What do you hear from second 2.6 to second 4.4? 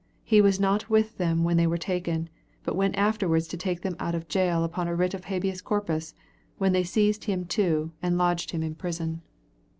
but went afterwards to take them out of